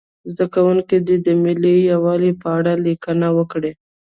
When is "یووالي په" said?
1.91-2.47